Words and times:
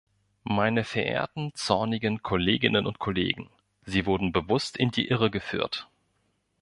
Meine 0.49 0.83
verehrten 0.83 1.53
zornigen 1.53 2.23
Kolleginnen 2.23 2.87
und 2.87 2.97
Kollegen, 2.97 3.51
Sie 3.85 4.07
wurden 4.07 4.31
bewusst 4.33 4.75
in 4.75 4.89
die 4.89 5.07
Irre 5.09 5.29
geführt. 5.29 5.87